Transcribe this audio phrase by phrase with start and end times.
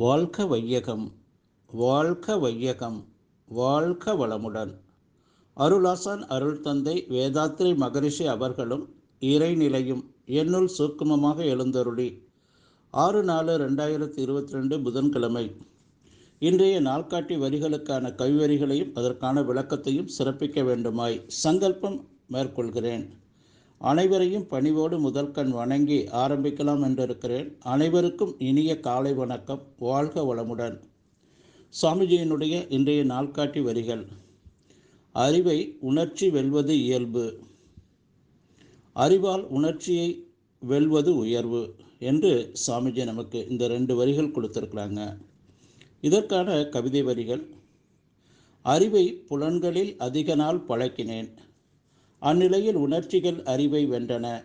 [0.00, 1.12] வாழ்க வையகம்
[1.66, 3.04] வாழ்க வையகம்
[3.46, 4.72] வாழ்க வளமுடன்.
[5.56, 12.22] அருளாசான் அருள் தந்தை வேதாத்ரி மகரிஷி அவர்களும் இறைநிலையும் என்னுள் சூக்குமமாக எழுந்தருளி.
[12.90, 15.56] ஆறு நாலு ரெண்டாயிரத்தி இருபத்தி ரெண்டு புதன்கிழமை.
[16.38, 23.19] இன்றைய நாள்காட்டி வரிகளுக்கான கைவரிகளையும் அதற்கான விளக்கத்தையும் சிறப்பிக்க வேண்டுமாய் சங்கல்பம் மேற்கொள்கிறேன்.
[23.82, 27.56] அனைவரையும் பணிவோடு முதற்கண் வணங்கி ஆரம்பிக்கலாம் என்றிருக்கிறேன்.
[27.60, 29.62] அனைவருக்கும் இனிய காலை வணக்கம்.
[29.78, 30.80] வாழ்க வளமுடன்.
[31.82, 34.06] சுவாமிஜியினுடைய இன்றைய நாள்காட்டி வரிகள்.
[35.12, 37.40] அறிவை உணர்ச்சி வெல்வது இயல்பு.
[38.92, 40.26] அறிவால் உணர்ச்சியை
[40.60, 45.16] வெல்வது உயர்வு என்று சாமிஜி நமக்கு இந்த ரெண்டு வரிகள் கொடுத்துருக்குறாங்க.
[46.00, 47.46] இதற்கான கவிதை வரிகள்.
[48.62, 51.30] அறிவை புலன்களில் அதிக நாள் பழக்கினேன்.
[52.20, 54.44] அந்நிலையில் உணர்ச்சிகள் அறிவை வென்றன.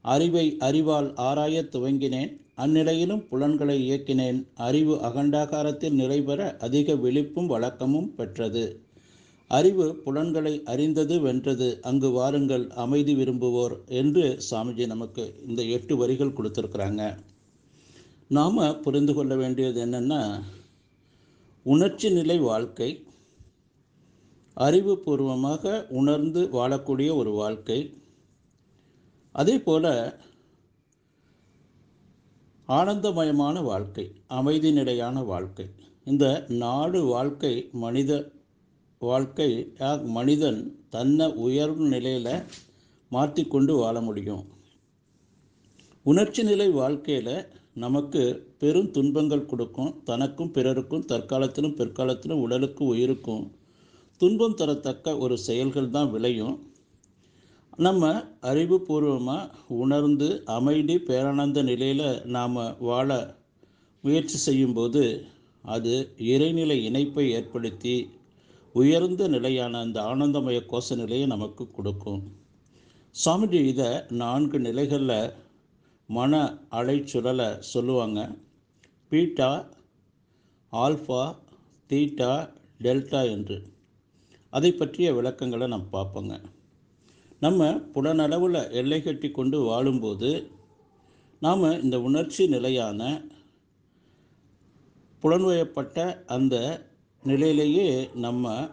[0.00, 2.40] அறிவை அறிவால் ஆராயத் துவங்கினேன்.
[2.56, 4.46] அந்நிலையிலும் புலன்களை இயக்கினேன்.
[4.54, 8.80] அறிவு அகண்டாகாரத்தில் நிறைபெற அதிக விழிப்பும் வழக்கமும் பெற்றது.
[9.48, 11.78] அறிவு புலன்களை அறிந்தது வென்றது.
[11.82, 17.16] அங்கு வாருங்கள் அமைதி விரும்புவோர் என்று சாமிஜி நமக்கு இந்த எட்டு வரிகள் கொடுத்துருக்குறாங்க.
[18.28, 20.40] நாம் புரிந்து கொள்ள வேண்டியது என்னென்னா
[21.62, 23.02] உணர்ச்சி நிலை வாழ்க்கை
[24.56, 27.78] அறிவுபூர்வமாக உணர்ந்து வாழக்கூடிய ஒரு வாழ்க்கை.
[29.32, 29.88] அதே போல்
[32.68, 35.66] ஆனந்தமயமான வாழ்க்கை அமைதி நிலையான வாழ்க்கை.
[36.04, 38.30] இந்த நாடு வாழ்க்கை மனித
[38.98, 39.72] வாழ்க்கை
[40.04, 40.60] மனிதன்
[40.90, 42.44] தன்னை உயர்வு நிலையில்
[43.08, 44.44] மாற்றிக்கொண்டு வாழ முடியும்.
[46.02, 48.22] உணர்ச்சி நிலை வாழ்க்கையில் நமக்கு
[48.58, 50.02] பெரும் துன்பங்கள் கொடுக்கும்.
[50.04, 53.44] தனக்கும் பிறருக்கும் தற்காலத்திலும் பிற்காலத்திலும் உடலுக்கும் உயிருக்கும்
[54.20, 56.56] துன்பம் தரத்தக்க ஒரு செயல்கள் தான் விளையும்.
[57.76, 58.10] நம்ம
[58.50, 63.36] அறிவுபூர்வமாக உணர்ந்து அமைதி பேரானந்த நிலையில் நாம் வாழ
[64.04, 65.02] முயற்சி செய்யும்போது
[65.64, 67.96] அது இறைநிலை இணைப்பை ஏற்படுத்தி
[68.72, 72.22] உயர்ந்த நிலையான அந்த ஆனந்தமய கோஷ நிலையை நமக்கு கொடுக்கும்.
[73.24, 75.32] சாமிஜி இதை நான்கு நிலைகளில்
[76.06, 78.20] மன அலைச்சுழலை சொல்லுவாங்க.
[79.08, 79.52] பீட்டா
[80.72, 81.22] ஆல்ஃபா
[81.90, 82.32] தீட்டா
[82.82, 83.56] டெல்டா என்று.
[84.54, 86.34] அதை பற்றிய விளக்கங்களை நம்ம பார்ப்போங்க.
[87.40, 90.30] நம்ம புலனளவில் எல்லை கட்டி கொண்டு வாழும்போது
[91.40, 93.00] நாம் இந்த உணர்ச்சி நிலையான
[95.22, 96.54] புலன்வயப்பட்ட அந்த
[97.22, 98.68] நிலையிலேயே நம்ம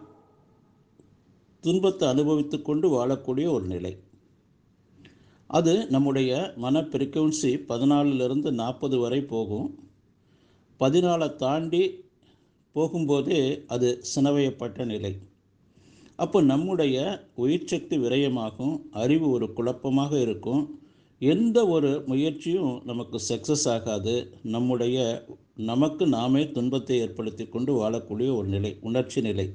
[1.64, 3.92] துன்பத்தை அனுபவித்து கொண்டு வாழக்கூடிய ஒரு நிலை.
[5.46, 9.68] அது நம்முடைய மன ஃப்ரீக்குவன்சி பதினாலிருந்து நாற்பது வரை போகும்.
[10.80, 11.82] பதினாலை தாண்டி
[12.74, 15.12] போகும்போதே அது சினவயப்பட்ட நிலை.
[16.22, 16.96] அப்போ நம்முடைய
[17.34, 20.62] உயிர் சக்தி விரயமாகும் அறிவு ஒரு குழப்பமாக இருக்கும்.
[21.20, 24.14] எந்த ஒரு முயற்சியும் நமக்கு சக்ஸஸ் ஆகாது.
[24.54, 24.96] நம்முடைய
[25.70, 29.46] நமக்கு நாமே துன்பத்தை ஏற்படுத்தி கொண்டு வாழக்கூடிய ஒரு நிலை உணர்ச்சி நிலை.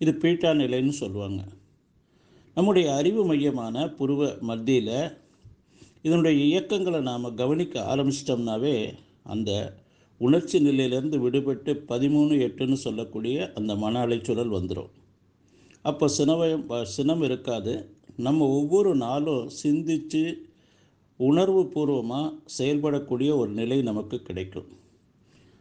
[0.00, 1.42] இது பீட்டா நிலைன்னு சொல்லுவாங்க.
[2.56, 4.96] நம்முடைய அறிவு மையமான புருவ மத்தியில்
[6.06, 8.76] இதனுடைய இயக்கங்களை நாம் கவனிக்க ஆரம்பிச்சிட்டோம்னாவே
[9.34, 9.50] அந்த
[10.20, 14.90] உணர்ச்சி நிலையிலேருந்து விடுபட்டு பதிமூணு எட்டுன்னு சொல்லக்கூடிய அந்த மன அலைச்சூழல் வந்துடும்
[15.82, 17.74] அப்போ சினவயம் சினம் இருக்காது.
[18.16, 20.22] நம்ம ஒவ்வொரு நாளும் சிந்தித்து
[21.16, 24.68] உணர்வு பூர்வமாக செயல்படக்கூடிய ஒரு நிலை நமக்கு கிடைக்கும்.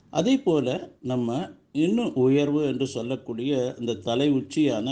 [0.10, 4.90] அதே போல் நம்ம இன்னும் உயர்வு என்று சொல்லக்கூடிய இந்த தலை உச்சியான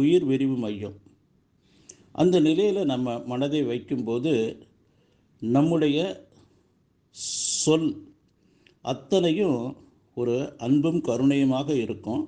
[0.00, 0.96] உயிர் விரிவு மையம்.
[2.12, 4.32] அந்த நிலையில் நம்ம மனதை வைக்கும்போது
[5.42, 5.98] நம்முடைய
[7.62, 7.90] சொல்
[8.80, 9.60] அத்தனையும்
[10.14, 12.22] ஒரு அன்பும் கருணையுமாக இருக்கும்.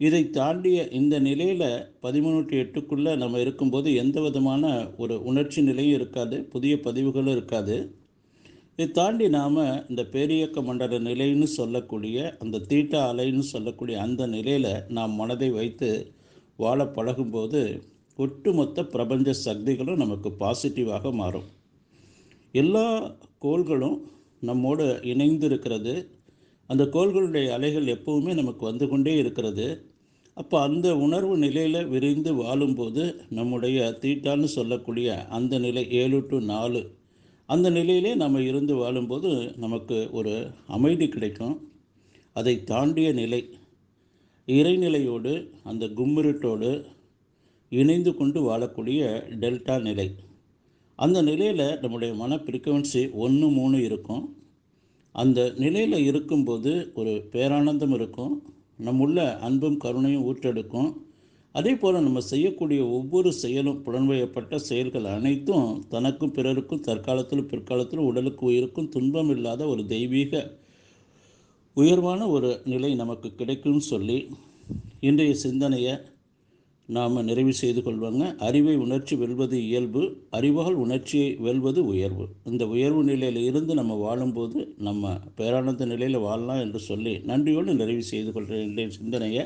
[0.00, 1.68] இதை தாண்டிய இந்த நிலையில்
[2.02, 7.76] பதிமூணு டு எட்டுக்குள்ளே நம்ம இருக்கும்போது எந்த விதமான ஒரு உணர்ச்சி நிலையும் இருக்காது புதிய பதிவுகளும் இருக்காது.
[8.76, 9.56] இதை தாண்டி நாம்
[9.88, 15.90] இந்த பேரியக்க மண்டல நிலைன்னு சொல்லக்கூடிய அந்த தீட்டா அலைன்னு சொல்லக்கூடிய அந்த நிலையில் நாம் மனதை வைத்து
[16.56, 17.62] வாழ பழகும்போது
[18.18, 21.48] ஒட்டுமொத்த பிரபஞ்ச சக்திகளும் நமக்கு பாசிட்டிவாக மாறும்.
[22.54, 23.96] எல்லா கோள்களும்
[24.40, 25.94] நம்மோடு இணைந்து இருக்கிறது
[26.66, 29.66] அந்த கோள்களுடைய அலைகள் எப்பவுமே நமக்கு வந்து கொண்டே இருக்கிறது.
[30.34, 36.82] அப்போ அந்த உணர்வு நிலையில் விரிந்து வாழும்போது நம்முடைய தீட்டான்னு சொல்லக்கூடிய அந்த நிலை ஏழு டு நாலு
[37.46, 41.70] அந்த நிலையிலே நம்ம இருந்து வாழும்போது நமக்கு ஒரு அமைதி கிடைக்கும்.
[42.32, 43.40] அதை தாண்டிய நிலை
[44.46, 45.32] இறைநிலையோடு
[45.64, 46.84] அந்த கும்மிருட்டோடு
[47.68, 49.00] இணைந்து கொண்டு வாழக்கூடிய
[49.42, 50.08] டெல்டா நிலை.
[50.98, 54.24] அந்த நிலையில் நம்முடைய மன ஃப்ரீக்குவன்சி ஒன்று மூணு இருக்கும்.
[55.22, 58.32] அந்த நிலையில் இருக்கும்போது ஒரு பேரானந்தம் இருக்கும்.
[58.86, 60.88] நம்முள்ள அன்பும் கருணையும் ஊற்றெடுக்கும்.
[61.54, 68.90] அதே போல் நம்ம செய்யக்கூடிய ஒவ்வொரு செயலும் புலன்வயப்பட்ட செயல்கள் அனைத்தும் தனக்கும் பிறருக்கும் தற்காலத்திலும் பிற்காலத்திலும் உடலுக்கு உயிருக்கும்
[68.96, 70.42] துன்பம் இல்லாத ஒரு தெய்வீக
[71.76, 74.18] உயர்வான ஒரு நிலை நமக்கு கிடைக்கும்னு சொல்லி
[75.00, 75.94] இன்றைய சிந்தனையை
[76.86, 78.36] நாம் நிறைவு செய்து கொள்வாங்க.
[78.36, 82.28] அறிவை உணர்ச்சி வெல்வது இயல்பு அறிவால் உணர்ச்சியை வெல்வது உயர்வு.
[82.44, 88.32] இந்த உயர்வு நிலையில் இருந்து நம்ம வாழும்போது நம்ம பேரானந்த நிலையில் வாழலாம் என்று சொல்லி நன்றியோடு நிறைவு செய்து
[88.32, 88.68] கொள்கிறேன்.
[88.68, 89.44] என்ற சிந்தனையை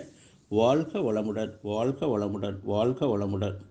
[0.49, 3.61] வாழ்க வளமுடன் வாழ்க வளமுடன் வாழ்க வளமுடன்.